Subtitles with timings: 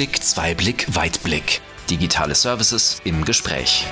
[0.00, 1.60] Einblick, Zweiblick, Weitblick.
[1.90, 3.84] Digitale Services im Gespräch.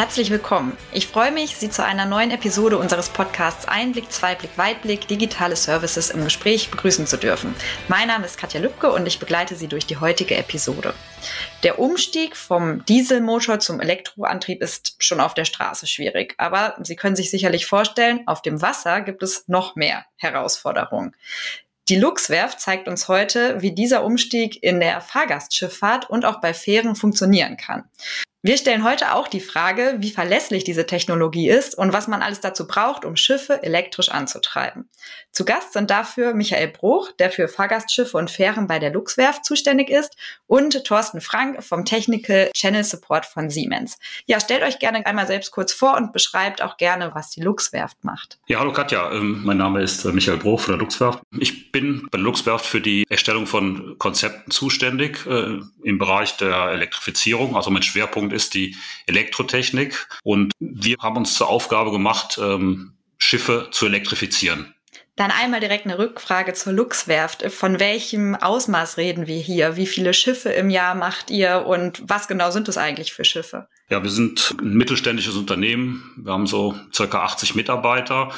[0.00, 0.78] Herzlich willkommen.
[0.94, 6.08] Ich freue mich, Sie zu einer neuen Episode unseres Podcasts Einblick, Zweiblick, Weitblick, digitale Services
[6.08, 7.54] im Gespräch begrüßen zu dürfen.
[7.86, 10.94] Mein Name ist Katja Lübke und ich begleite Sie durch die heutige Episode.
[11.64, 17.14] Der Umstieg vom Dieselmotor zum Elektroantrieb ist schon auf der Straße schwierig, aber Sie können
[17.14, 21.14] sich sicherlich vorstellen, auf dem Wasser gibt es noch mehr Herausforderungen.
[21.90, 26.96] Die Luxwerft zeigt uns heute, wie dieser Umstieg in der Fahrgastschifffahrt und auch bei Fähren
[26.96, 27.84] funktionieren kann.
[28.42, 32.40] Wir stellen heute auch die Frage, wie verlässlich diese Technologie ist und was man alles
[32.40, 34.88] dazu braucht, um Schiffe elektrisch anzutreiben.
[35.30, 39.90] Zu Gast sind dafür Michael Bruch, der für Fahrgastschiffe und Fähren bei der Luxwerft zuständig
[39.90, 40.16] ist,
[40.46, 43.98] und Thorsten Frank vom Technical Channel Support von Siemens.
[44.24, 48.04] Ja, stellt euch gerne einmal selbst kurz vor und beschreibt auch gerne, was die Luxwerft
[48.04, 48.38] macht.
[48.46, 51.20] Ja, hallo Katja, ähm, mein Name ist äh, Michael Bruch von der Luxwerft.
[51.38, 56.70] Ich bin bei der Luxwerft für die Erstellung von Konzepten zuständig äh, im Bereich der
[56.70, 60.08] Elektrifizierung, also mein Schwerpunkt Schwerpunkt ist die Elektrotechnik.
[60.22, 64.74] Und wir haben uns zur Aufgabe gemacht, ähm, Schiffe zu elektrifizieren.
[65.16, 67.42] Dann einmal direkt eine Rückfrage zur Luxwerft.
[67.52, 69.76] Von welchem Ausmaß reden wir hier?
[69.76, 73.68] Wie viele Schiffe im Jahr macht ihr und was genau sind es eigentlich für Schiffe?
[73.90, 76.14] Ja, wir sind ein mittelständisches Unternehmen.
[76.16, 78.32] Wir haben so circa 80 Mitarbeiter.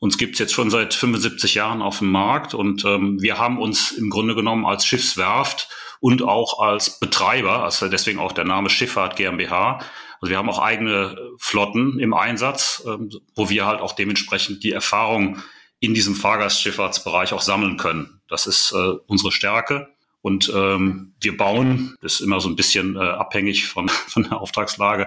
[0.00, 3.58] Uns gibt es jetzt schon seit 75 Jahren auf dem Markt und ähm, wir haben
[3.58, 5.68] uns im Grunde genommen als Schiffswerft
[6.00, 9.80] und auch als Betreiber, also deswegen auch der Name Schifffahrt GmbH.
[10.20, 14.72] Also wir haben auch eigene Flotten im Einsatz, ähm, wo wir halt auch dementsprechend die
[14.72, 15.42] Erfahrung
[15.80, 18.20] in diesem Fahrgastschifffahrtsbereich auch sammeln können.
[18.28, 19.88] Das ist äh, unsere Stärke.
[20.20, 24.40] Und ähm, wir bauen, das ist immer so ein bisschen äh, abhängig von, von der
[24.40, 25.06] Auftragslage,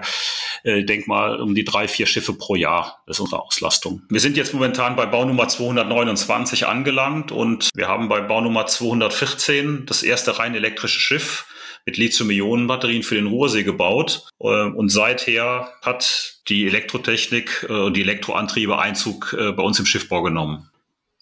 [0.64, 3.02] äh, denk mal um die drei, vier Schiffe pro Jahr.
[3.06, 4.02] Das ist unsere Auslastung.
[4.08, 10.02] Wir sind jetzt momentan bei Baunummer 229 angelangt und wir haben bei Baunummer 214 das
[10.02, 11.46] erste rein elektrische Schiff
[11.84, 14.28] mit Lithium-Ionen-Batterien für den Ruhrsee gebaut.
[14.40, 19.86] Äh, und seither hat die Elektrotechnik äh, und die Elektroantriebe Einzug äh, bei uns im
[19.86, 20.68] Schiffbau genommen.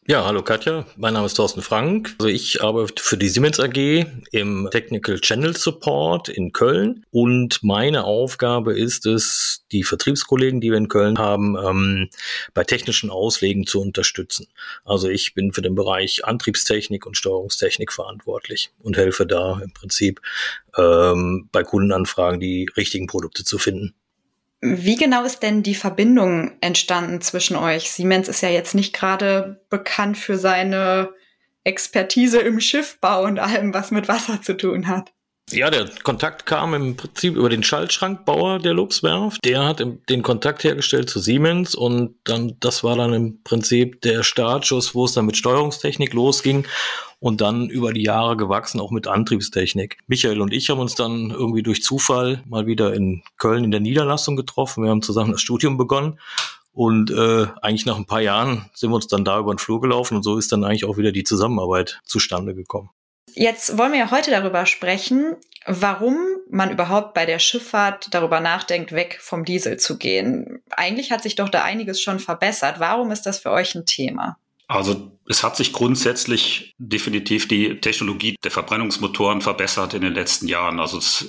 [0.07, 2.17] Ja, hallo Katja, mein Name ist Thorsten Frank.
[2.19, 8.05] Also ich arbeite für die Siemens AG im Technical Channel Support in Köln und meine
[8.05, 12.09] Aufgabe ist es, die Vertriebskollegen, die wir in Köln haben, ähm,
[12.55, 14.49] bei technischen Auslegen zu unterstützen.
[14.85, 20.23] Also ich bin für den Bereich Antriebstechnik und Steuerungstechnik verantwortlich und helfe da im Prinzip
[20.79, 23.95] ähm, bei Kundenanfragen die richtigen Produkte zu finden.
[24.63, 27.91] Wie genau ist denn die Verbindung entstanden zwischen euch?
[27.91, 31.15] Siemens ist ja jetzt nicht gerade bekannt für seine
[31.65, 35.13] Expertise im Schiffbau und allem, was mit Wasser zu tun hat.
[35.53, 39.45] Ja, der Kontakt kam im Prinzip über den Schaltschrankbauer der Luxwerft.
[39.45, 44.23] Der hat den Kontakt hergestellt zu Siemens und dann, das war dann im Prinzip der
[44.23, 46.67] Startschuss, wo es dann mit Steuerungstechnik losging
[47.19, 49.99] und dann über die Jahre gewachsen, auch mit Antriebstechnik.
[50.07, 53.81] Michael und ich haben uns dann irgendwie durch Zufall mal wieder in Köln in der
[53.81, 54.85] Niederlassung getroffen.
[54.85, 56.21] Wir haben zusammen das Studium begonnen
[56.73, 59.81] und äh, eigentlich nach ein paar Jahren sind wir uns dann da über den Flur
[59.81, 62.91] gelaufen und so ist dann eigentlich auch wieder die Zusammenarbeit zustande gekommen.
[63.35, 65.37] Jetzt wollen wir ja heute darüber sprechen,
[65.67, 66.17] warum
[66.51, 70.63] man überhaupt bei der Schifffahrt darüber nachdenkt, weg vom Diesel zu gehen.
[70.71, 72.81] Eigentlich hat sich doch da einiges schon verbessert.
[72.81, 74.39] Warum ist das für euch ein Thema?
[74.69, 80.79] Also es hat sich grundsätzlich definitiv die Technologie der Verbrennungsmotoren verbessert in den letzten Jahren.
[80.79, 81.27] Also es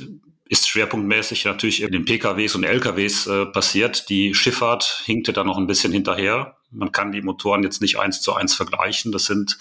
[0.47, 4.09] ist schwerpunktmäßig natürlich in den PKWs und LKWs äh, passiert.
[4.09, 6.57] Die Schifffahrt hinkte da noch ein bisschen hinterher.
[6.71, 9.11] Man kann die Motoren jetzt nicht eins zu eins vergleichen.
[9.11, 9.57] Das sind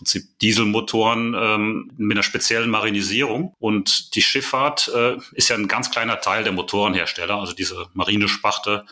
[0.00, 3.54] Prinzip Dieselmotoren ähm, mit einer speziellen Marinisierung.
[3.58, 7.34] Und die Schifffahrt äh, ist ja ein ganz kleiner Teil der Motorenhersteller.
[7.34, 8.86] Also diese Marinespachte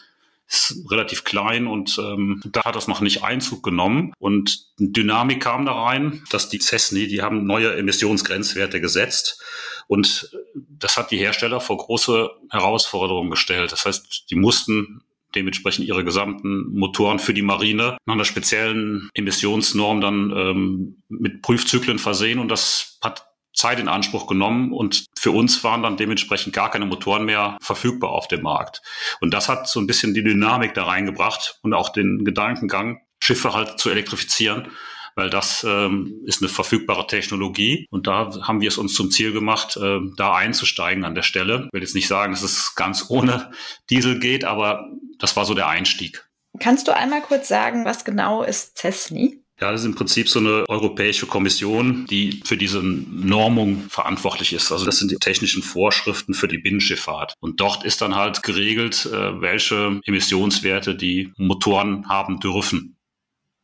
[0.47, 4.13] ist relativ klein und ähm, da hat das noch nicht Einzug genommen.
[4.19, 9.43] Und Dynamik kam da rein, dass die Cessni, die haben neue Emissionsgrenzwerte gesetzt.
[9.87, 13.73] Und das hat die Hersteller vor große Herausforderungen gestellt.
[13.73, 15.01] Das heißt, die mussten
[15.34, 21.98] dementsprechend ihre gesamten Motoren für die Marine nach einer speziellen Emissionsnorm dann ähm, mit Prüfzyklen
[21.98, 26.71] versehen und das hat Zeit in Anspruch genommen und für uns waren dann dementsprechend gar
[26.71, 28.83] keine Motoren mehr verfügbar auf dem Markt.
[29.21, 33.54] Und das hat so ein bisschen die Dynamik da reingebracht und auch den Gedankengang, Schiffe
[33.54, 34.69] halt zu elektrifizieren
[35.18, 37.86] weil das ähm, ist eine verfügbare Technologie.
[37.91, 41.65] Und da haben wir es uns zum Ziel gemacht, äh, da einzusteigen an der Stelle.
[41.66, 43.50] Ich will jetzt nicht sagen, dass es ganz ohne
[43.91, 44.88] Diesel geht, aber
[45.18, 46.24] das war so der Einstieg.
[46.60, 49.42] Kannst du einmal kurz sagen, was genau ist CESNI?
[49.60, 54.70] Ja, das ist im Prinzip so eine europäische Kommission, die für diese Normung verantwortlich ist.
[54.70, 57.34] Also das sind die technischen Vorschriften für die Binnenschifffahrt.
[57.41, 62.97] Und dort ist dann halt geregelt, äh, welche Emissionswerte die Motoren haben dürfen.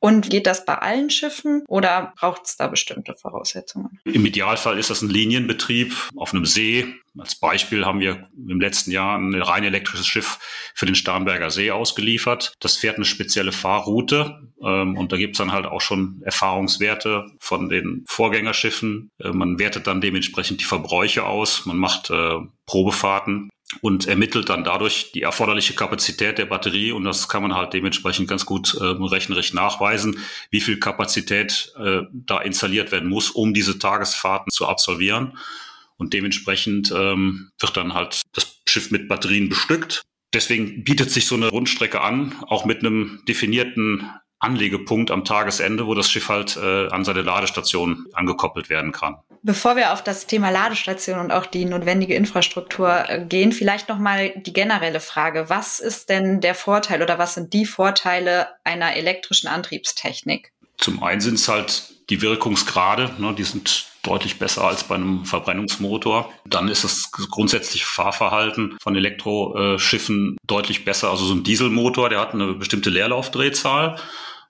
[0.05, 4.01] Und geht das bei allen Schiffen oder braucht es da bestimmte Voraussetzungen?
[4.05, 6.85] Im Idealfall ist das ein Linienbetrieb auf einem See.
[7.19, 10.39] Als Beispiel haben wir im letzten Jahr ein rein elektrisches Schiff
[10.75, 12.53] für den Starnberger See ausgeliefert.
[12.61, 17.25] Das fährt eine spezielle Fahrroute ähm, und da gibt es dann halt auch schon Erfahrungswerte
[17.39, 19.11] von den Vorgängerschiffen.
[19.19, 23.49] Äh, man wertet dann dementsprechend die Verbräuche aus, man macht äh, Probefahrten
[23.81, 28.29] und ermittelt dann dadurch die erforderliche Kapazität der Batterie und das kann man halt dementsprechend
[28.29, 30.19] ganz gut äh, rechnerisch nachweisen,
[30.51, 35.39] wie viel Kapazität äh, da installiert werden muss, um diese Tagesfahrten zu absolvieren.
[35.97, 40.03] Und dementsprechend ähm, wird dann halt das Schiff mit Batterien bestückt.
[40.35, 44.11] Deswegen bietet sich so eine Rundstrecke an, auch mit einem definierten
[44.45, 49.17] Anlegepunkt am Tagesende, wo das Schiff halt äh, an seine Ladestation angekoppelt werden kann.
[49.43, 53.99] Bevor wir auf das Thema Ladestation und auch die notwendige Infrastruktur äh, gehen, vielleicht noch
[53.99, 58.97] mal die generelle Frage: Was ist denn der Vorteil oder was sind die Vorteile einer
[58.97, 60.53] elektrischen Antriebstechnik?
[60.77, 65.25] Zum einen sind es halt die Wirkungsgrade, ne, die sind deutlich besser als bei einem
[65.25, 66.31] Verbrennungsmotor.
[66.45, 71.11] Dann ist das grundsätzliche Fahrverhalten von Elektroschiffen deutlich besser.
[71.11, 73.97] Also so ein Dieselmotor, der hat eine bestimmte Leerlaufdrehzahl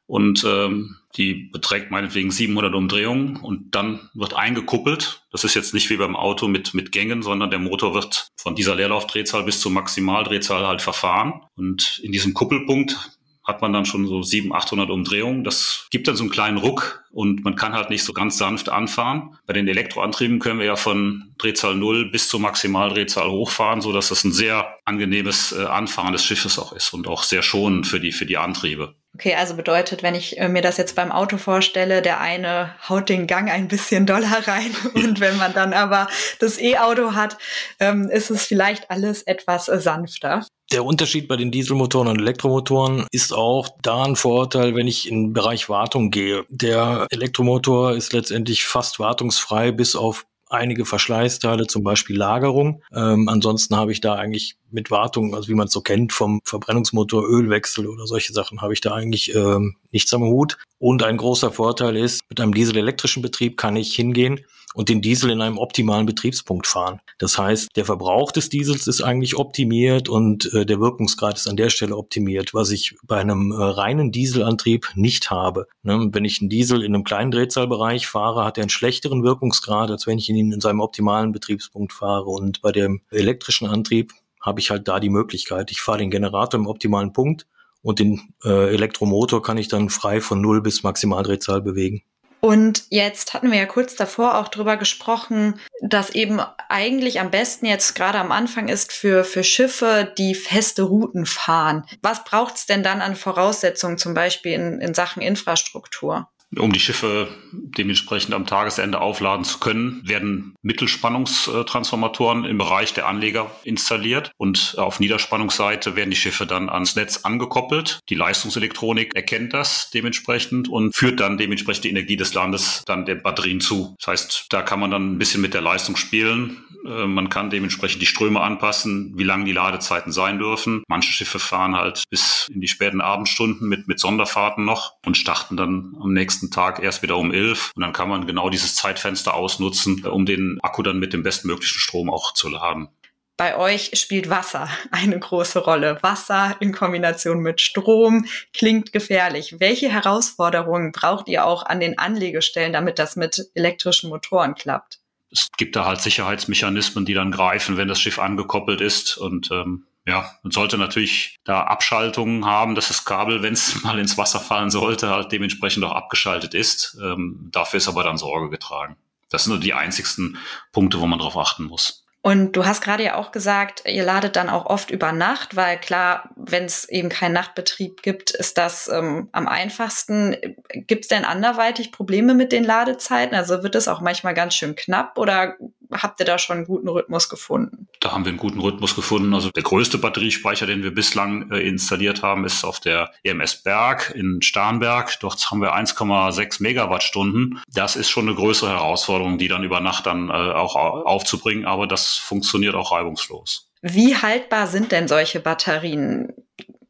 [0.06, 5.22] und ähm, die beträgt meinetwegen 700 Umdrehungen und dann wird eingekuppelt.
[5.30, 8.54] Das ist jetzt nicht wie beim Auto mit, mit Gängen, sondern der Motor wird von
[8.54, 11.42] dieser Leerlaufdrehzahl bis zur Maximaldrehzahl halt verfahren.
[11.56, 12.98] Und in diesem Kuppelpunkt
[13.44, 15.44] hat man dann schon so 700, 800 Umdrehungen.
[15.44, 18.70] Das gibt dann so einen kleinen Ruck und man kann halt nicht so ganz sanft
[18.70, 19.36] anfahren.
[19.46, 24.08] Bei den Elektroantrieben können wir ja von Drehzahl 0 bis zur Maximaldrehzahl hochfahren, so dass
[24.08, 28.00] das ein sehr angenehmes äh, Anfahren des Schiffes auch ist und auch sehr schonend für
[28.00, 28.94] die, für die Antriebe.
[29.14, 33.08] Okay, also bedeutet, wenn ich äh, mir das jetzt beim Auto vorstelle, der eine haut
[33.08, 36.08] den Gang ein bisschen doller rein und wenn man dann aber
[36.40, 37.38] das E-Auto hat,
[37.78, 40.44] ähm, ist es vielleicht alles etwas äh, sanfter.
[40.72, 45.26] Der Unterschied bei den Dieselmotoren und Elektromotoren ist auch da ein Vorteil, wenn ich in
[45.26, 46.44] den Bereich Wartung gehe.
[46.48, 52.82] Der Elektromotor ist letztendlich fast wartungsfrei bis auf einige Verschleißteile, zum Beispiel Lagerung.
[52.94, 56.40] Ähm, ansonsten habe ich da eigentlich mit Wartung, also wie man es so kennt, vom
[56.44, 60.58] Verbrennungsmotor Ölwechsel oder solche Sachen, habe ich da eigentlich ähm, nichts am Hut.
[60.78, 64.40] Und ein großer Vorteil ist, mit einem dieselelektrischen Betrieb kann ich hingehen
[64.74, 67.00] und den Diesel in einem optimalen Betriebspunkt fahren.
[67.18, 71.56] Das heißt, der Verbrauch des Diesels ist eigentlich optimiert und äh, der Wirkungsgrad ist an
[71.56, 75.68] der Stelle optimiert, was ich bei einem äh, reinen Dieselantrieb nicht habe.
[75.84, 76.08] Ne?
[76.12, 80.06] Wenn ich einen Diesel in einem kleinen Drehzahlbereich fahre, hat er einen schlechteren Wirkungsgrad, als
[80.06, 82.26] wenn ich ihn in seinem optimalen Betriebspunkt fahre.
[82.26, 84.12] Und bei dem elektrischen Antrieb
[84.44, 85.70] habe ich halt da die Möglichkeit.
[85.70, 87.46] Ich fahre den Generator im optimalen Punkt
[87.82, 92.02] und den äh, Elektromotor kann ich dann frei von Null bis Maximaldrehzahl bewegen.
[92.40, 97.64] Und jetzt hatten wir ja kurz davor auch drüber gesprochen, dass eben eigentlich am besten
[97.64, 101.86] jetzt gerade am Anfang ist für, für Schiffe, die feste Routen fahren.
[102.02, 106.28] Was braucht es denn dann an Voraussetzungen, zum Beispiel in, in Sachen Infrastruktur?
[106.58, 113.50] Um die Schiffe dementsprechend am Tagesende aufladen zu können, werden Mittelspannungstransformatoren im Bereich der Anleger
[113.64, 118.00] installiert und auf Niederspannungsseite werden die Schiffe dann ans Netz angekoppelt.
[118.08, 123.22] Die Leistungselektronik erkennt das dementsprechend und führt dann dementsprechend die Energie des Landes dann den
[123.22, 123.94] Batterien zu.
[123.98, 126.64] Das heißt, da kann man dann ein bisschen mit der Leistung spielen.
[126.86, 130.82] Äh, man kann dementsprechend die Ströme anpassen, wie lang die Ladezeiten sein dürfen.
[130.88, 135.56] Manche Schiffe fahren halt bis in die späten Abendstunden mit, mit Sonderfahrten noch und starten
[135.56, 137.72] dann am nächsten nächsten Tag erst wieder um elf.
[137.74, 141.78] Und dann kann man genau dieses Zeitfenster ausnutzen, um den Akku dann mit dem bestmöglichen
[141.78, 142.88] Strom auch zu laden.
[143.36, 145.98] Bei euch spielt Wasser eine große Rolle.
[146.02, 149.56] Wasser in Kombination mit Strom klingt gefährlich.
[149.58, 155.00] Welche Herausforderungen braucht ihr auch an den Anlegestellen, damit das mit elektrischen Motoren klappt?
[155.32, 159.16] Es gibt da halt Sicherheitsmechanismen, die dann greifen, wenn das Schiff angekoppelt ist.
[159.16, 163.98] Und ähm, ja, man sollte natürlich da Abschaltungen haben, dass das Kabel, wenn es mal
[163.98, 166.98] ins Wasser fallen sollte, halt dementsprechend auch abgeschaltet ist.
[167.02, 168.96] Ähm, dafür ist aber dann Sorge getragen.
[169.30, 170.38] Das sind nur die einzigsten
[170.72, 172.04] Punkte, wo man darauf achten muss.
[172.26, 175.78] Und du hast gerade ja auch gesagt, ihr ladet dann auch oft über Nacht, weil
[175.78, 180.34] klar, wenn es eben keinen Nachtbetrieb gibt, ist das ähm, am einfachsten.
[180.72, 183.36] Gibt es denn anderweitig Probleme mit den Ladezeiten?
[183.36, 185.56] Also wird es auch manchmal ganz schön knapp oder
[186.02, 187.88] habt ihr da schon einen guten Rhythmus gefunden?
[188.00, 189.34] Da haben wir einen guten Rhythmus gefunden.
[189.34, 194.12] Also der größte Batteriespeicher, den wir bislang äh, installiert haben, ist auf der EMS Berg
[194.14, 195.18] in Starnberg.
[195.20, 197.60] Dort haben wir 1,6 Megawattstunden.
[197.72, 201.64] Das ist schon eine größere Herausforderung, die dann über Nacht dann äh, auch aufzubringen.
[201.64, 203.70] Aber das funktioniert auch reibungslos.
[203.82, 206.32] Wie haltbar sind denn solche Batterien?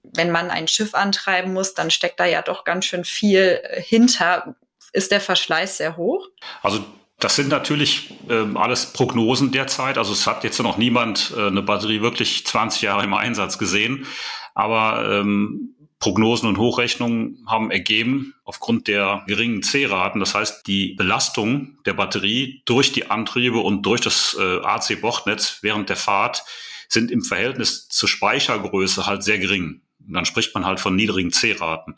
[0.02, 3.82] Wenn man ein Schiff antreiben muss, dann steckt da ja doch ganz schön viel äh,
[3.82, 4.54] hinter.
[4.92, 6.28] Ist der Verschleiß sehr hoch?
[6.62, 6.84] Also
[7.24, 9.96] das sind natürlich ähm, alles Prognosen derzeit.
[9.96, 14.06] Also es hat jetzt noch niemand äh, eine Batterie wirklich 20 Jahre im Einsatz gesehen.
[14.54, 21.78] Aber ähm, Prognosen und Hochrechnungen haben ergeben, aufgrund der geringen C-Raten, das heißt die Belastung
[21.86, 26.44] der Batterie durch die Antriebe und durch das äh, AC-Bordnetz während der Fahrt
[26.90, 29.80] sind im Verhältnis zur Speichergröße halt sehr gering.
[30.06, 31.94] Und dann spricht man halt von niedrigen C-Raten.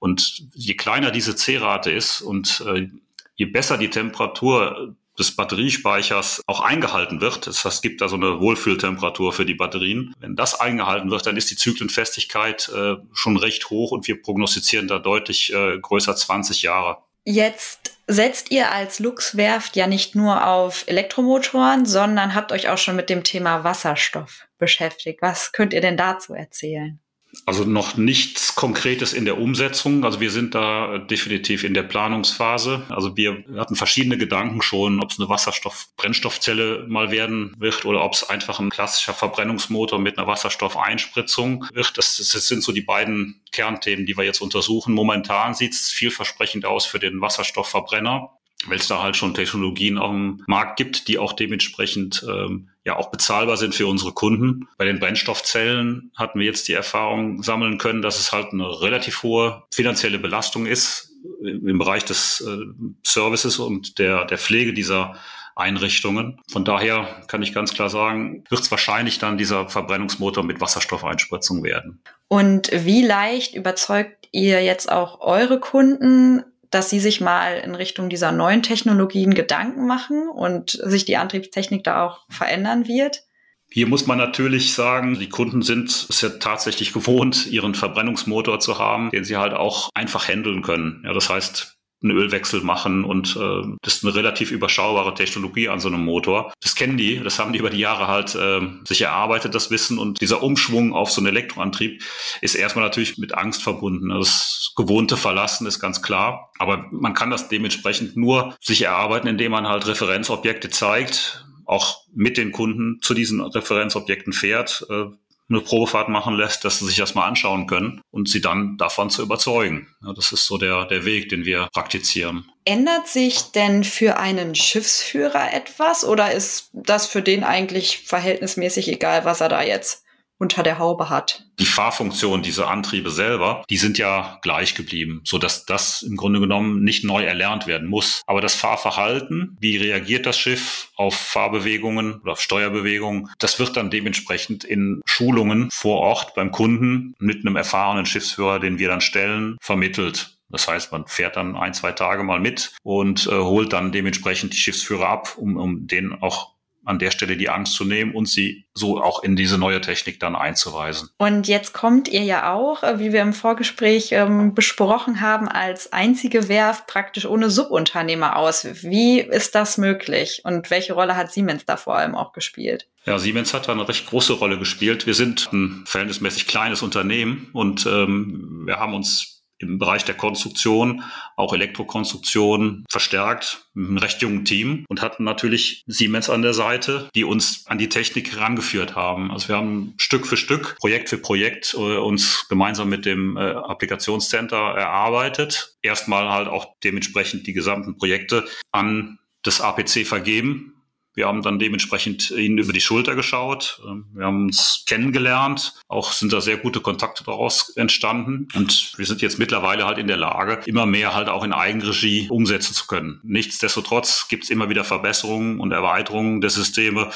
[0.00, 2.90] Und je kleiner diese C-Rate ist und äh,
[3.36, 7.46] je besser die Temperatur des Batteriespeichers auch eingehalten wird.
[7.46, 10.14] Das es gibt da so eine Wohlfühltemperatur für die Batterien.
[10.20, 14.88] Wenn das eingehalten wird, dann ist die Zyklenfestigkeit äh, schon recht hoch und wir prognostizieren
[14.88, 16.98] da deutlich äh, größer 20 Jahre.
[17.24, 22.94] Jetzt setzt ihr als Luxwerft ja nicht nur auf Elektromotoren, sondern habt euch auch schon
[22.94, 25.22] mit dem Thema Wasserstoff beschäftigt.
[25.22, 27.00] Was könnt ihr denn dazu erzählen?
[27.44, 30.04] Also noch nichts Konkretes in der Umsetzung.
[30.04, 32.84] Also wir sind da definitiv in der Planungsphase.
[32.88, 38.14] Also wir hatten verschiedene Gedanken schon, ob es eine Wasserstoff-Brennstoffzelle mal werden wird oder ob
[38.14, 41.96] es einfach ein klassischer Verbrennungsmotor mit einer Wasserstoffeinspritzung wird.
[41.98, 44.94] Das, das sind so die beiden Kernthemen, die wir jetzt untersuchen.
[44.94, 48.35] Momentan sieht es vielversprechend aus für den Wasserstoffverbrenner
[48.66, 52.96] weil es da halt schon Technologien auf dem Markt gibt, die auch dementsprechend ähm, ja
[52.96, 54.68] auch bezahlbar sind für unsere Kunden.
[54.78, 59.22] Bei den Brennstoffzellen hatten wir jetzt die Erfahrung sammeln können, dass es halt eine relativ
[59.22, 62.58] hohe finanzielle Belastung ist im Bereich des äh,
[63.04, 65.16] Services und der, der Pflege dieser
[65.56, 66.38] Einrichtungen.
[66.48, 71.64] Von daher kann ich ganz klar sagen, wird es wahrscheinlich dann dieser Verbrennungsmotor mit Wasserstoffeinspritzung
[71.64, 72.00] werden.
[72.28, 78.08] Und wie leicht überzeugt ihr jetzt auch eure Kunden, dass sie sich mal in Richtung
[78.08, 83.22] dieser neuen Technologien Gedanken machen und sich die Antriebstechnik da auch verändern wird?
[83.68, 88.78] Hier muss man natürlich sagen, die Kunden sind es ja tatsächlich gewohnt, ihren Verbrennungsmotor zu
[88.78, 91.02] haben, den sie halt auch einfach handeln können.
[91.04, 95.80] Ja, das heißt, einen Ölwechsel machen und äh, das ist eine relativ überschaubare Technologie an
[95.80, 96.52] so einem Motor.
[96.60, 99.98] Das kennen die, das haben die über die Jahre halt äh, sich erarbeitet, das Wissen
[99.98, 102.02] und dieser Umschwung auf so einen Elektroantrieb
[102.42, 104.10] ist erstmal natürlich mit Angst verbunden.
[104.10, 109.52] Das gewohnte Verlassen ist ganz klar, aber man kann das dementsprechend nur sich erarbeiten, indem
[109.52, 115.06] man halt Referenzobjekte zeigt, auch mit den Kunden zu diesen Referenzobjekten fährt, äh,
[115.48, 119.10] eine Probefahrt machen lässt, dass sie sich das mal anschauen können und sie dann davon
[119.10, 119.94] zu überzeugen.
[120.04, 122.50] Ja, das ist so der, der Weg, den wir praktizieren.
[122.64, 129.24] Ändert sich denn für einen Schiffsführer etwas oder ist das für den eigentlich verhältnismäßig egal,
[129.24, 130.05] was er da jetzt
[130.38, 131.44] unter der Haube hat.
[131.58, 136.40] Die Fahrfunktion dieser Antriebe selber, die sind ja gleich geblieben, so dass das im Grunde
[136.40, 138.22] genommen nicht neu erlernt werden muss.
[138.26, 143.90] Aber das Fahrverhalten, wie reagiert das Schiff auf Fahrbewegungen oder auf Steuerbewegungen, das wird dann
[143.90, 149.56] dementsprechend in Schulungen vor Ort beim Kunden mit einem erfahrenen Schiffsführer, den wir dann stellen,
[149.60, 150.36] vermittelt.
[150.48, 154.52] Das heißt, man fährt dann ein, zwei Tage mal mit und äh, holt dann dementsprechend
[154.52, 156.55] die Schiffsführer ab, um, um denen auch
[156.86, 160.20] an der Stelle die Angst zu nehmen und sie so auch in diese neue Technik
[160.20, 161.10] dann einzuweisen.
[161.18, 165.92] Und jetzt kommt ihr ja auch, äh, wie wir im Vorgespräch ähm, besprochen haben, als
[165.92, 168.66] einzige Werft praktisch ohne Subunternehmer aus.
[168.82, 172.86] Wie ist das möglich und welche Rolle hat Siemens da vor allem auch gespielt?
[173.04, 175.06] Ja, Siemens hat da eine recht große Rolle gespielt.
[175.06, 181.02] Wir sind ein verhältnismäßig kleines Unternehmen und ähm, wir haben uns im Bereich der Konstruktion,
[181.36, 187.08] auch Elektrokonstruktion verstärkt, mit einem recht jungen Team und hatten natürlich Siemens an der Seite,
[187.14, 189.30] die uns an die Technik herangeführt haben.
[189.30, 193.40] Also wir haben Stück für Stück, Projekt für Projekt äh, uns gemeinsam mit dem äh,
[193.40, 195.76] Applikationscenter erarbeitet.
[195.82, 200.75] Erstmal halt auch dementsprechend die gesamten Projekte an das APC vergeben,
[201.16, 203.80] wir haben dann dementsprechend ihnen über die Schulter geschaut.
[203.86, 205.72] Ähm, wir haben uns kennengelernt.
[205.88, 208.48] Auch sind da sehr gute Kontakte daraus entstanden.
[208.54, 212.28] Und wir sind jetzt mittlerweile halt in der Lage, immer mehr halt auch in Eigenregie
[212.28, 213.20] umsetzen zu können.
[213.24, 217.10] Nichtsdestotrotz gibt es immer wieder Verbesserungen und Erweiterungen der Systeme.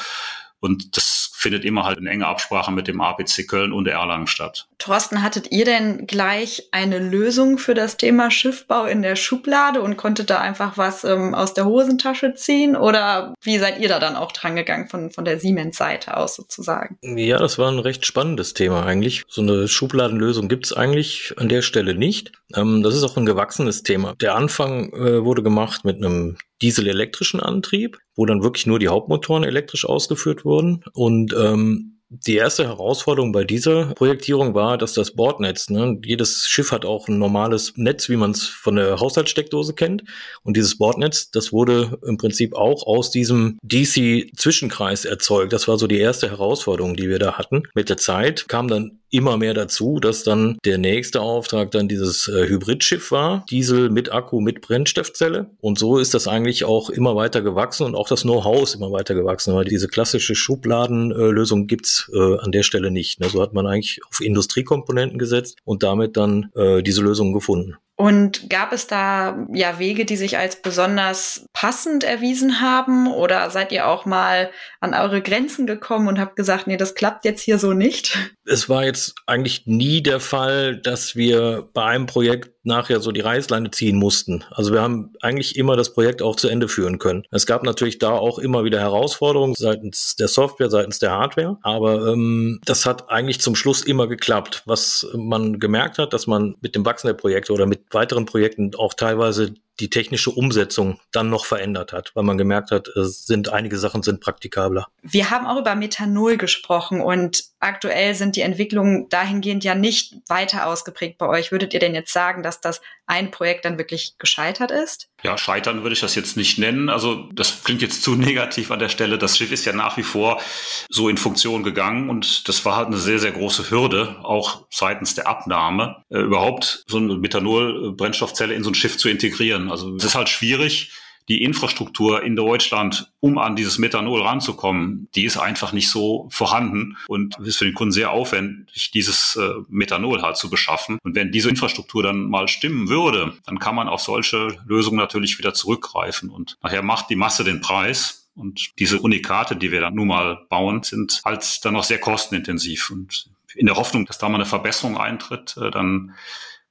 [0.61, 4.67] Und das findet immer halt in enger Absprache mit dem APC Köln und Erlangen statt.
[4.77, 9.97] Thorsten, hattet ihr denn gleich eine Lösung für das Thema Schiffbau in der Schublade und
[9.97, 12.75] konntet da einfach was ähm, aus der Hosentasche ziehen?
[12.75, 16.97] Oder wie seid ihr da dann auch drangegangen von, von der Siemens-Seite aus sozusagen?
[17.01, 19.23] Ja, das war ein recht spannendes Thema eigentlich.
[19.27, 22.33] So eine Schubladenlösung gibt es eigentlich an der Stelle nicht.
[22.55, 24.13] Ähm, das ist auch ein gewachsenes Thema.
[24.21, 29.43] Der Anfang äh, wurde gemacht mit einem dieselelektrischen Antrieb, wo dann wirklich nur die Hauptmotoren
[29.43, 30.83] elektrisch ausgeführt wurden.
[30.93, 36.73] Und ähm, die erste Herausforderung bei dieser Projektierung war, dass das Bordnetz, ne, jedes Schiff
[36.73, 40.03] hat auch ein normales Netz, wie man es von der Haushaltssteckdose kennt.
[40.43, 45.53] Und dieses Bordnetz, das wurde im Prinzip auch aus diesem DC-Zwischenkreis erzeugt.
[45.53, 47.63] Das war so die erste Herausforderung, die wir da hatten.
[47.75, 52.27] Mit der Zeit kam dann immer mehr dazu, dass dann der nächste Auftrag dann dieses
[52.27, 55.51] äh, Hybridschiff war, Diesel mit Akku mit Brennstoffzelle.
[55.59, 58.91] Und so ist das eigentlich auch immer weiter gewachsen und auch das Know-how ist immer
[58.91, 63.19] weiter gewachsen, weil diese klassische Schubladenlösung gibt's das äh, an der Stelle nicht.
[63.19, 63.29] Ne?
[63.29, 67.75] So hat man eigentlich auf Industriekomponenten gesetzt und damit dann äh, diese Lösung gefunden.
[67.95, 73.07] Und gab es da ja Wege, die sich als besonders passend erwiesen haben?
[73.07, 74.49] Oder seid ihr auch mal
[74.79, 78.17] an eure Grenzen gekommen und habt gesagt, nee, das klappt jetzt hier so nicht?
[78.51, 83.21] Es war jetzt eigentlich nie der Fall, dass wir bei einem Projekt nachher so die
[83.21, 84.43] Reißleine ziehen mussten.
[84.51, 87.23] Also wir haben eigentlich immer das Projekt auch zu Ende führen können.
[87.31, 92.07] Es gab natürlich da auch immer wieder Herausforderungen seitens der Software, seitens der Hardware, aber
[92.07, 94.63] ähm, das hat eigentlich zum Schluss immer geklappt.
[94.65, 98.75] Was man gemerkt hat, dass man mit dem Wachsen der Projekte oder mit weiteren Projekten
[98.75, 103.49] auch teilweise die technische Umsetzung dann noch verändert hat, weil man gemerkt hat, es sind
[103.49, 104.87] einige Sachen sind praktikabler.
[105.01, 110.67] Wir haben auch über Methanol gesprochen und aktuell sind die Entwicklungen dahingehend ja nicht weiter
[110.67, 111.51] ausgeprägt bei euch.
[111.51, 115.09] Würdet ihr denn jetzt sagen, dass das ein Projekt dann wirklich gescheitert ist?
[115.23, 116.89] Ja, scheitern würde ich das jetzt nicht nennen.
[116.89, 119.17] Also das klingt jetzt zu negativ an der Stelle.
[119.17, 120.41] Das Schiff ist ja nach wie vor
[120.89, 125.15] so in Funktion gegangen und das war halt eine sehr, sehr große Hürde, auch seitens
[125.15, 129.69] der Abnahme, äh, überhaupt so eine Methanol-Brennstoffzelle in so ein Schiff zu integrieren.
[129.69, 130.91] Also es ist halt schwierig,
[131.29, 136.97] die Infrastruktur in Deutschland, um an dieses Methanol ranzukommen, die ist einfach nicht so vorhanden
[137.07, 140.99] und ist für den Kunden sehr aufwendig, dieses äh, Methanol halt zu beschaffen.
[141.03, 145.37] Und wenn diese Infrastruktur dann mal stimmen würde, dann kann man auf solche Lösungen natürlich
[145.37, 148.29] wieder zurückgreifen und nachher macht die Masse den Preis.
[148.33, 152.89] Und diese Unikate, die wir dann nun mal bauen, sind halt dann noch sehr kostenintensiv.
[152.89, 156.15] Und in der Hoffnung, dass da mal eine Verbesserung eintritt, äh, dann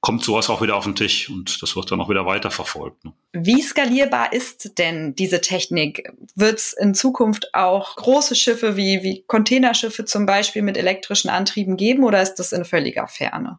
[0.00, 3.04] kommt sowas auch wieder auf den Tisch und das wird dann auch wieder weiterverfolgt.
[3.04, 3.12] Ne?
[3.32, 6.10] Wie skalierbar ist denn diese Technik?
[6.34, 11.76] Wird es in Zukunft auch große Schiffe wie, wie Containerschiffe zum Beispiel mit elektrischen Antrieben
[11.76, 13.58] geben oder ist das in völliger Ferne?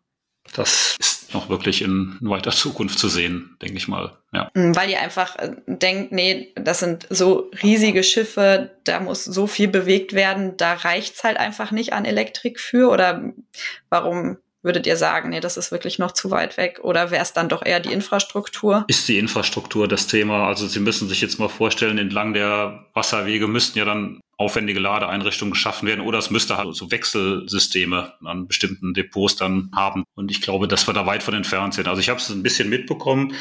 [0.53, 4.17] Das ist noch wirklich in weiter Zukunft zu sehen, denke ich mal.
[4.33, 4.49] Ja.
[4.53, 9.47] Hm, weil ihr einfach äh, denkt, nee, das sind so riesige Schiffe, da muss so
[9.47, 13.31] viel bewegt werden, da reicht es halt einfach nicht an Elektrik für oder
[13.89, 16.79] warum Würdet ihr sagen, nee, das ist wirklich noch zu weit weg?
[16.83, 18.85] Oder wäre es dann doch eher die Infrastruktur?
[18.87, 20.47] Ist die Infrastruktur das Thema?
[20.47, 25.53] Also Sie müssen sich jetzt mal vorstellen, entlang der Wasserwege müssten ja dann aufwendige Ladeeinrichtungen
[25.53, 30.03] geschaffen werden oder es müsste halt so Wechselsysteme an bestimmten Depots dann haben.
[30.15, 31.87] Und ich glaube, dass wir da weit von entfernt sind.
[31.87, 33.33] Also ich habe es ein bisschen mitbekommen.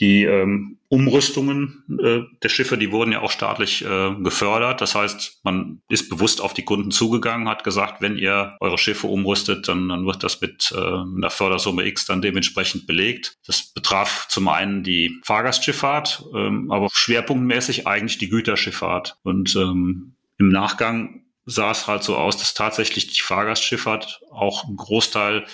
[0.00, 4.80] Die ähm, Umrüstungen äh, der Schiffe, die wurden ja auch staatlich äh, gefördert.
[4.80, 9.06] Das heißt, man ist bewusst auf die Kunden zugegangen, hat gesagt, wenn ihr eure Schiffe
[9.06, 13.34] umrüstet, dann, dann wird das mit äh, einer Fördersumme X dann dementsprechend belegt.
[13.46, 19.18] Das betraf zum einen die Fahrgastschifffahrt, ähm, aber schwerpunktmäßig eigentlich die Güterschifffahrt.
[19.22, 24.76] Und ähm, im Nachgang sah es halt so aus, dass tatsächlich die Fahrgastschifffahrt auch einen
[24.76, 25.46] Großteil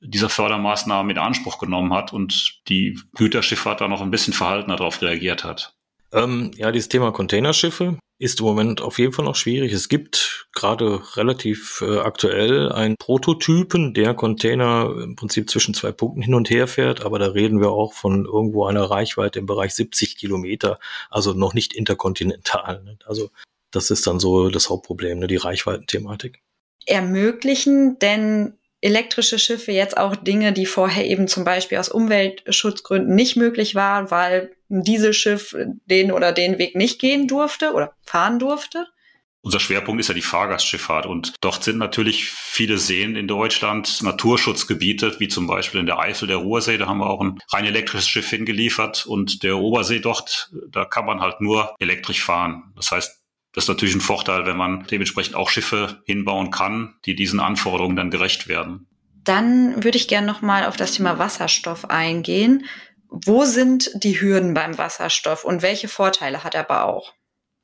[0.00, 5.00] dieser Fördermaßnahmen in Anspruch genommen hat und die Güterschifffahrt da noch ein bisschen verhaltener darauf
[5.02, 5.74] reagiert hat.
[6.12, 9.72] Ähm, ja, dieses Thema Containerschiffe ist im Moment auf jeden Fall noch schwierig.
[9.72, 16.22] Es gibt gerade relativ äh, aktuell einen Prototypen, der Container im Prinzip zwischen zwei Punkten
[16.22, 19.74] hin und her fährt, aber da reden wir auch von irgendwo einer Reichweite im Bereich
[19.74, 20.78] 70 Kilometer,
[21.10, 22.84] also noch nicht interkontinental.
[22.84, 22.98] Ne?
[23.04, 23.30] Also
[23.74, 26.40] das ist dann so das Hauptproblem, ne, die Reichweitenthematik.
[26.86, 33.34] Ermöglichen denn elektrische Schiffe jetzt auch Dinge, die vorher eben zum Beispiel aus Umweltschutzgründen nicht
[33.36, 35.56] möglich waren, weil ein Dieselschiff
[35.86, 38.86] den oder den Weg nicht gehen durfte oder fahren durfte?
[39.40, 45.18] Unser Schwerpunkt ist ja die Fahrgastschifffahrt und dort sind natürlich viele Seen in Deutschland Naturschutzgebiete,
[45.18, 48.08] wie zum Beispiel in der Eifel der Ruhrsee, da haben wir auch ein rein elektrisches
[48.08, 52.72] Schiff hingeliefert und der Obersee dort, da kann man halt nur elektrisch fahren.
[52.74, 53.23] Das heißt,
[53.54, 57.96] das ist natürlich ein Vorteil, wenn man dementsprechend auch Schiffe hinbauen kann, die diesen Anforderungen
[57.96, 58.86] dann gerecht werden.
[59.22, 62.66] Dann würde ich gerne noch mal auf das Thema Wasserstoff eingehen.
[63.08, 67.14] Wo sind die Hürden beim Wasserstoff und welche Vorteile hat er aber auch?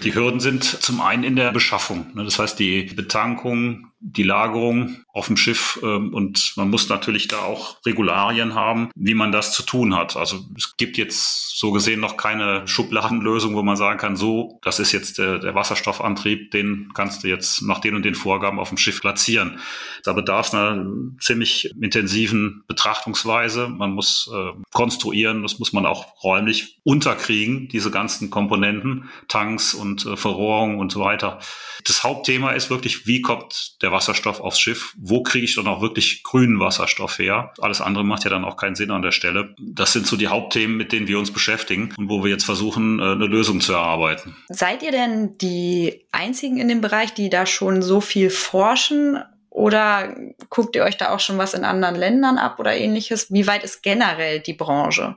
[0.03, 2.07] Die Hürden sind zum einen in der Beschaffung.
[2.15, 2.25] Ne?
[2.25, 7.41] Das heißt, die Betankung, die Lagerung auf dem Schiff ähm, und man muss natürlich da
[7.41, 10.17] auch Regularien haben, wie man das zu tun hat.
[10.17, 14.79] Also es gibt jetzt so gesehen noch keine Schubladenlösung, wo man sagen kann, so, das
[14.79, 18.71] ist jetzt der, der Wasserstoffantrieb, den kannst du jetzt nach den und den Vorgaben auf
[18.71, 19.59] dem Schiff platzieren.
[20.03, 20.87] Da bedarf es einer
[21.21, 23.69] ziemlich intensiven Betrachtungsweise.
[23.69, 30.07] Man muss äh, konstruieren, das muss man auch räumlich unterkriegen, diese ganzen Komponenten, Tanks und
[30.07, 31.41] äh, Verrohrung und so weiter.
[31.85, 34.95] Das Hauptthema ist wirklich, wie kommt der Wasserstoff aufs Schiff?
[34.99, 37.53] Wo kriege ich dann auch wirklich grünen Wasserstoff her?
[37.61, 39.55] Alles andere macht ja dann auch keinen Sinn an der Stelle.
[39.59, 42.99] Das sind so die Hauptthemen, mit denen wir uns beschäftigen und wo wir jetzt versuchen,
[42.99, 44.37] äh, eine Lösung zu erarbeiten.
[44.49, 49.23] Seid ihr denn die einzigen in dem Bereich, die da schon so viel forschen?
[49.51, 50.17] Oder
[50.49, 53.33] guckt ihr euch da auch schon was in anderen Ländern ab oder ähnliches?
[53.33, 55.17] Wie weit ist generell die Branche?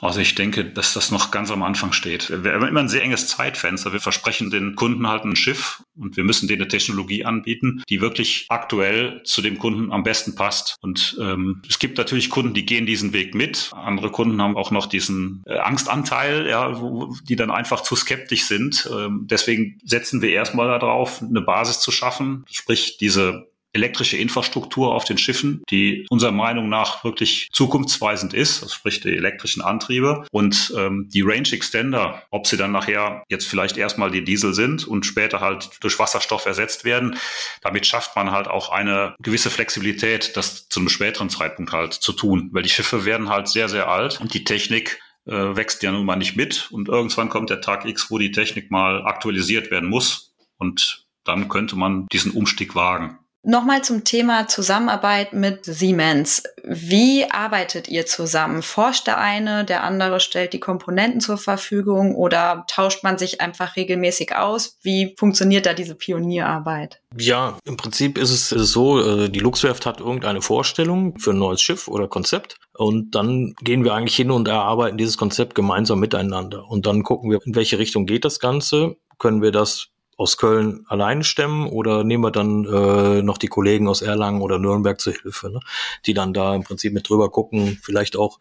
[0.00, 2.30] Also ich denke, dass das noch ganz am Anfang steht.
[2.44, 3.92] Wir haben immer ein sehr enges Zeitfenster.
[3.92, 8.00] Wir versprechen den Kunden halt ein Schiff und wir müssen denen eine Technologie anbieten, die
[8.00, 10.76] wirklich aktuell zu dem Kunden am besten passt.
[10.80, 13.70] Und ähm, es gibt natürlich Kunden, die gehen diesen Weg mit.
[13.74, 18.44] Andere Kunden haben auch noch diesen äh, Angstanteil, ja, wo, die dann einfach zu skeptisch
[18.44, 18.88] sind.
[18.92, 25.04] Ähm, deswegen setzen wir erstmal darauf, eine Basis zu schaffen, sprich diese elektrische Infrastruktur auf
[25.04, 30.26] den Schiffen, die unserer Meinung nach wirklich zukunftsweisend ist, das sprich die elektrischen Antriebe.
[30.30, 34.86] Und ähm, die Range Extender, ob sie dann nachher jetzt vielleicht erstmal die Diesel sind
[34.86, 37.16] und später halt durch Wasserstoff ersetzt werden,
[37.62, 42.12] damit schafft man halt auch eine gewisse Flexibilität, das zu einem späteren Zeitpunkt halt zu
[42.12, 45.92] tun, weil die Schiffe werden halt sehr, sehr alt und die Technik äh, wächst ja
[45.92, 46.70] nun mal nicht mit.
[46.70, 50.34] Und irgendwann kommt der Tag X, wo die Technik mal aktualisiert werden muss.
[50.56, 53.18] Und dann könnte man diesen Umstieg wagen.
[53.48, 56.42] Nochmal zum Thema Zusammenarbeit mit Siemens.
[56.64, 58.60] Wie arbeitet ihr zusammen?
[58.60, 63.74] Forscht der eine, der andere stellt die Komponenten zur Verfügung oder tauscht man sich einfach
[63.74, 64.76] regelmäßig aus?
[64.82, 67.00] Wie funktioniert da diese Pionierarbeit?
[67.16, 71.62] Ja, im Prinzip ist es so, äh, die Luxwerft hat irgendeine Vorstellung für ein neues
[71.62, 76.68] Schiff oder Konzept und dann gehen wir eigentlich hin und erarbeiten dieses Konzept gemeinsam miteinander
[76.68, 80.84] und dann gucken wir, in welche Richtung geht das Ganze, können wir das aus Köln
[80.88, 85.14] allein stemmen oder nehmen wir dann äh, noch die Kollegen aus Erlangen oder Nürnberg zur
[85.14, 85.60] Hilfe, ne?
[86.04, 88.38] die dann da im Prinzip mit drüber gucken, vielleicht auch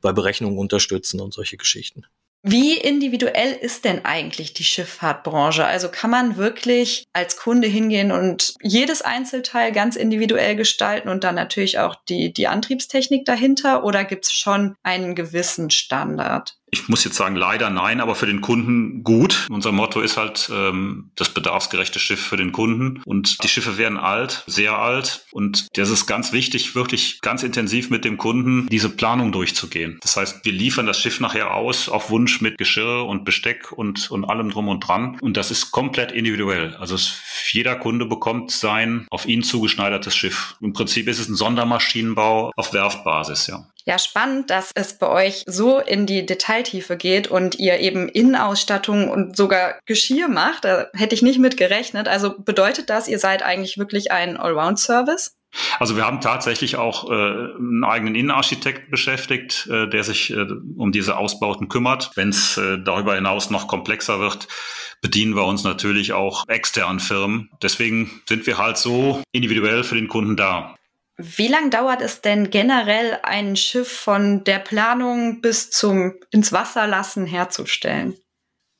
[0.00, 2.06] bei Berechnungen unterstützen und solche Geschichten.
[2.48, 5.66] Wie individuell ist denn eigentlich die Schifffahrtbranche?
[5.66, 11.34] Also kann man wirklich als Kunde hingehen und jedes Einzelteil ganz individuell gestalten und dann
[11.34, 16.55] natürlich auch die, die Antriebstechnik dahinter oder gibt es schon einen gewissen Standard?
[16.76, 19.46] Ich muss jetzt sagen, leider nein, aber für den Kunden gut.
[19.50, 23.00] Unser Motto ist halt ähm, das bedarfsgerechte Schiff für den Kunden.
[23.04, 25.26] Und die Schiffe werden alt, sehr alt.
[25.32, 29.98] Und das ist ganz wichtig, wirklich ganz intensiv mit dem Kunden diese Planung durchzugehen.
[30.02, 34.10] Das heißt, wir liefern das Schiff nachher aus auf Wunsch mit Geschirr und Besteck und,
[34.10, 35.18] und allem drum und dran.
[35.20, 36.76] Und das ist komplett individuell.
[36.76, 37.14] Also es,
[37.52, 40.56] jeder Kunde bekommt sein auf ihn zugeschneidertes Schiff.
[40.60, 43.66] Im Prinzip ist es ein Sondermaschinenbau auf Werftbasis, ja.
[43.88, 49.08] Ja, spannend, dass es bei euch so in die Detailtiefe geht und ihr eben Innenausstattung
[49.08, 50.64] und sogar Geschirr macht.
[50.64, 52.08] Da hätte ich nicht mit gerechnet.
[52.08, 55.36] Also bedeutet das, ihr seid eigentlich wirklich ein Allround-Service?
[55.78, 60.46] Also wir haben tatsächlich auch äh, einen eigenen Innenarchitekt beschäftigt, äh, der sich äh,
[60.76, 62.10] um diese Ausbauten kümmert.
[62.16, 64.48] Wenn es äh, darüber hinaus noch komplexer wird,
[65.00, 67.50] bedienen wir uns natürlich auch externen Firmen.
[67.62, 70.74] Deswegen sind wir halt so individuell für den Kunden da.
[71.18, 76.86] Wie lang dauert es denn generell, ein Schiff von der Planung bis zum ins Wasser
[76.86, 78.14] lassen herzustellen?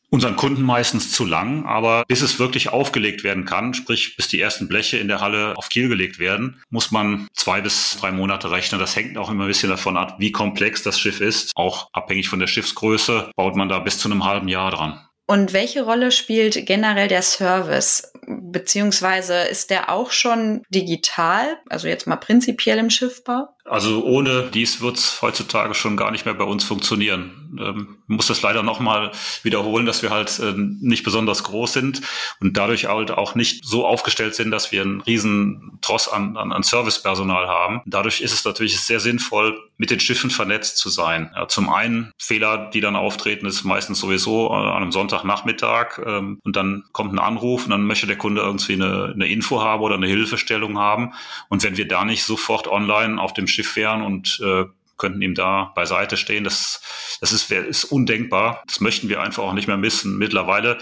[0.09, 4.41] Unseren Kunden meistens zu lang, aber bis es wirklich aufgelegt werden kann, sprich bis die
[4.41, 8.51] ersten Bleche in der Halle auf Kiel gelegt werden, muss man zwei bis drei Monate
[8.51, 8.81] rechnen.
[8.81, 11.53] Das hängt auch immer ein bisschen davon ab, wie komplex das Schiff ist.
[11.57, 15.01] Auch abhängig von der Schiffsgröße baut man da bis zu einem halben Jahr dran.
[15.29, 18.13] Und welche Rolle spielt generell der Service?
[18.29, 23.49] Beziehungsweise ist der auch schon digital, also jetzt mal prinzipiell im Schiffbau?
[23.65, 27.59] Also ohne dies wird es heutzutage schon gar nicht mehr bei uns funktionieren.
[27.61, 29.11] Ähm, muss das leider nochmal
[29.43, 32.03] wiederholen, dass wir halt äh, nicht besonders groß sind
[32.41, 36.53] und dadurch halt auch nicht so aufgestellt sind, dass wir einen riesen Tross an, an,
[36.53, 37.83] an Servicepersonal haben.
[37.87, 41.31] Dadurch ist es natürlich sehr sinnvoll, mit den Schiffen vernetzt zu sein.
[41.35, 46.57] Ja, zum einen Fehler, die dann auftreten, ist meistens sowieso an einem Sonntagnachmittag ähm, und
[46.57, 49.97] dann kommt ein Anruf und dann möchte der Kunde irgendwie eine, eine Info haben oder
[49.97, 51.13] eine Hilfestellung haben.
[51.49, 54.65] Und wenn wir da nicht sofort online auf dem Schiff wären und äh,
[54.97, 56.45] könnten ihm da beiseite stehen.
[56.45, 58.63] Das, das ist, ist undenkbar.
[58.67, 60.19] Das möchten wir einfach auch nicht mehr missen.
[60.19, 60.79] Mittlerweile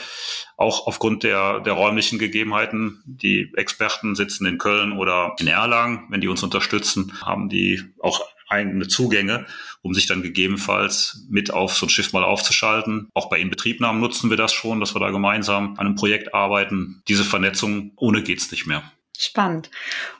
[0.56, 3.02] auch aufgrund der, der räumlichen Gegebenheiten.
[3.06, 6.06] Die Experten sitzen in Köln oder in Erlangen.
[6.10, 9.46] Wenn die uns unterstützen, haben die auch eigene Zugänge,
[9.82, 13.08] um sich dann gegebenenfalls mit auf so ein Schiff mal aufzuschalten.
[13.14, 17.02] Auch bei Inbetriebnahmen nutzen wir das schon, dass wir da gemeinsam an einem Projekt arbeiten.
[17.08, 18.82] Diese Vernetzung ohne geht's nicht mehr.
[19.16, 19.70] Spannend.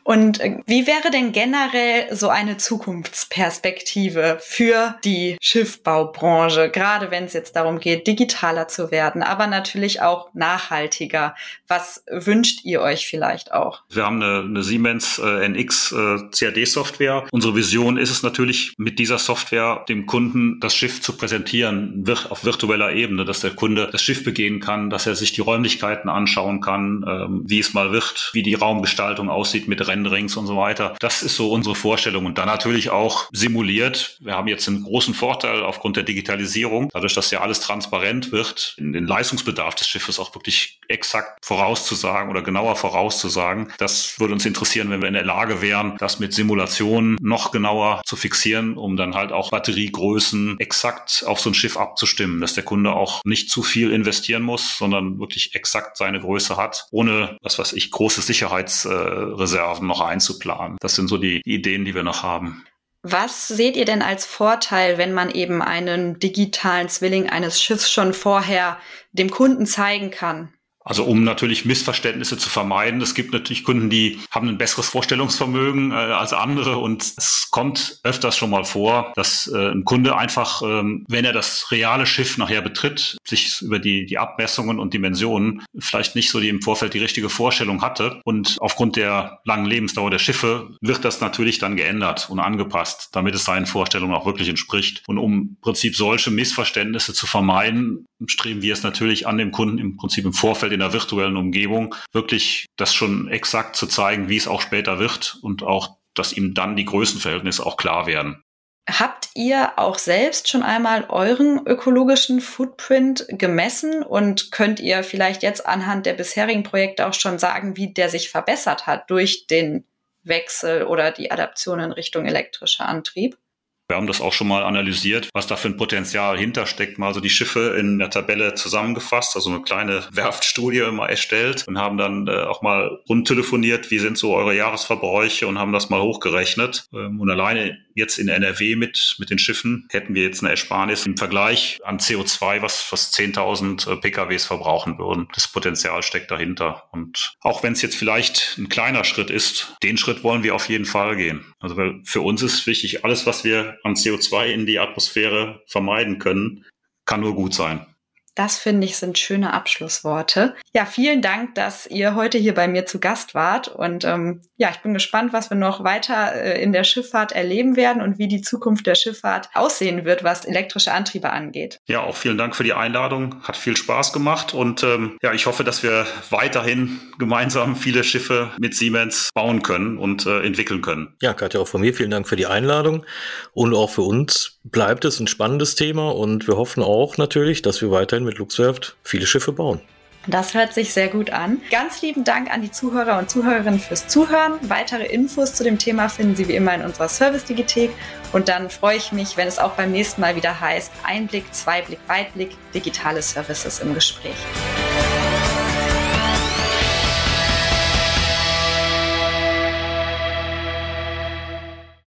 [0.05, 7.33] Und äh, wie wäre denn generell so eine Zukunftsperspektive für die Schiffbaubranche, gerade wenn es
[7.33, 11.35] jetzt darum geht, digitaler zu werden, aber natürlich auch nachhaltiger?
[11.69, 13.83] Was wünscht ihr euch vielleicht auch?
[13.91, 17.25] Wir haben eine, eine Siemens äh, NX äh, CAD-Software.
[17.33, 22.19] Unsere Vision ist es natürlich, mit dieser Software dem Kunden das Schiff zu präsentieren, vir
[22.31, 26.11] auf virtueller Ebene, dass der Kunde das Schiff begehen kann, dass er sich die Räumlichkeiten
[26.11, 30.57] anschauen kann, ähm, wie es mal wird, wie die Raumgestaltung aussieht mit Renderings und so
[30.57, 30.97] weiter.
[30.99, 34.19] Das ist so unsere Vorstellung und dann natürlich auch simuliert.
[34.21, 38.75] Wir haben jetzt einen großen Vorteil aufgrund der Digitalisierung, dadurch, dass ja alles transparent wird,
[38.79, 43.73] den Leistungsbedarf des Schiffes auch wirklich exakt vorauszusagen oder genauer vorauszusagen.
[43.79, 48.03] Das würde uns interessieren, wenn wir in der Lage wären, das mit Simulationen noch genauer
[48.05, 52.65] zu fixieren, um dann halt auch Batteriegrößen exakt auf so ein Schiff abzustimmen, dass der
[52.65, 57.59] Kunde auch nicht zu viel investieren muss, sondern wirklich exakt seine Größe hat, ohne, was
[57.59, 60.79] weiß ich, große Sicherheitsreserven noch einzuplanen.
[60.81, 62.65] Das sind so die Ideen, die wir noch haben.
[63.07, 68.15] Was seht ihr denn als Vorteil, wenn man eben einen digitalen Zwilling eines Schiffs schon
[68.15, 68.79] vorher
[69.13, 70.54] dem Kunden zeigen kann?
[70.85, 73.01] Also um natürlich Missverständnisse zu vermeiden.
[73.01, 78.01] Es gibt natürlich Kunden, die haben ein besseres Vorstellungsvermögen äh, als andere und es kommt
[78.03, 82.37] öfters schon mal vor, dass äh, ein Kunde einfach, ähm, wenn er das reale Schiff
[82.37, 86.95] nachher betritt, sich über die, die Abmessungen und Dimensionen vielleicht nicht so die im Vorfeld
[86.95, 88.21] die richtige Vorstellung hatte.
[88.25, 93.35] Und aufgrund der langen Lebensdauer der Schiffe wird das natürlich dann geändert und angepasst, damit
[93.35, 95.03] es seinen Vorstellungen auch wirklich entspricht.
[95.07, 99.79] Und um im Prinzip solche Missverständnisse zu vermeiden, streben wir es natürlich an dem Kunden
[99.79, 104.37] im Prinzip im Vorfeld in der virtuellen Umgebung wirklich das schon exakt zu zeigen, wie
[104.37, 108.43] es auch später wird und auch, dass ihm dann die Größenverhältnisse auch klar werden.
[108.89, 115.67] Habt ihr auch selbst schon einmal euren ökologischen Footprint gemessen und könnt ihr vielleicht jetzt
[115.67, 119.87] anhand der bisherigen Projekte auch schon sagen, wie der sich verbessert hat durch den
[120.23, 123.39] Wechsel oder die Adaption in Richtung elektrischer Antrieb?
[123.89, 126.99] Wir haben das auch schon mal analysiert, was da für ein Potenzial hintersteckt.
[126.99, 131.79] Mal so die Schiffe in der Tabelle zusammengefasst, also eine kleine Werftstudie mal erstellt und
[131.79, 136.01] haben dann äh, auch mal rundtelefoniert, wie sind so eure Jahresverbräuche und haben das mal
[136.01, 136.87] hochgerechnet.
[136.95, 141.07] Ähm, und alleine jetzt in NRW mit, mit den Schiffen hätten wir jetzt eine Ersparnis
[141.07, 145.29] im Vergleich an CO2, was fast 10.000 äh, PKWs verbrauchen würden.
[145.35, 146.89] Das Potenzial steckt dahinter.
[146.93, 150.69] Und auch wenn es jetzt vielleicht ein kleiner Schritt ist, den Schritt wollen wir auf
[150.69, 151.45] jeden Fall gehen.
[151.61, 156.19] Also weil für uns ist wichtig, alles, was wir an CO2 in die Atmosphäre vermeiden
[156.19, 156.65] können,
[157.07, 157.87] kann nur gut sein.
[158.35, 160.55] Das finde ich sind schöne Abschlussworte.
[160.73, 163.69] Ja, vielen Dank, dass ihr heute hier bei mir zu Gast wart.
[163.69, 167.77] Und ähm, ja, ich bin gespannt, was wir noch weiter äh, in der Schifffahrt erleben
[167.77, 171.79] werden und wie die Zukunft der Schifffahrt aussehen wird, was elektrische Antriebe angeht.
[171.87, 173.37] Ja, auch vielen Dank für die Einladung.
[173.45, 174.53] Hat viel Spaß gemacht.
[174.53, 179.97] Und ähm, ja, ich hoffe, dass wir weiterhin gemeinsam viele Schiffe mit Siemens bauen können
[179.97, 181.15] und äh, entwickeln können.
[181.23, 183.07] Ja, Katja, auch von mir vielen Dank für die Einladung.
[183.53, 186.11] Und auch für uns bleibt es ein spannendes Thema.
[186.11, 189.81] Und wir hoffen auch natürlich, dass wir weiterhin mit Luxwerft viele Schiffe bauen.
[190.27, 191.61] Das hört sich sehr gut an.
[191.71, 194.55] Ganz lieben Dank an die Zuhörer und Zuhörerinnen fürs Zuhören.
[194.63, 197.91] Weitere Infos zu dem Thema finden Sie wie immer in unserer Service-Digithek.
[198.33, 201.99] Und dann freue ich mich, wenn es auch beim nächsten Mal wieder heißt Einblick, Zweiblick,
[202.07, 204.37] Weitblick, digitale Services im Gespräch.